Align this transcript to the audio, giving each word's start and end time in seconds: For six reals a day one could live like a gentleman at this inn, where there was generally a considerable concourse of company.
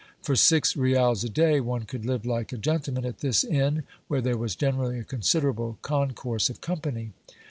For 0.19 0.35
six 0.35 0.75
reals 0.75 1.23
a 1.23 1.29
day 1.29 1.59
one 1.59 1.83
could 1.85 2.07
live 2.07 2.25
like 2.25 2.51
a 2.51 2.57
gentleman 2.57 3.05
at 3.05 3.19
this 3.19 3.43
inn, 3.43 3.83
where 4.07 4.19
there 4.19 4.35
was 4.35 4.55
generally 4.55 4.97
a 4.97 5.03
considerable 5.03 5.77
concourse 5.83 6.49
of 6.49 6.59
company. 6.59 7.13